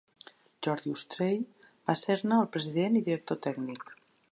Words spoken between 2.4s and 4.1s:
el president i director tècnic.